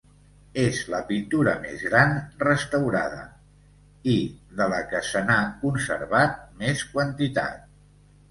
És 0.59 0.77
la 0.91 0.99
pintura 1.09 1.51
més 1.65 1.81
gran 1.89 2.15
restaurada, 2.45 3.19
i 4.15 4.17
de 4.61 4.69
la 4.73 4.81
que 4.93 5.01
se 5.09 5.23
n'ha 5.29 5.39
conservat 5.65 6.39
més 6.63 6.83
quantitat. 6.95 7.69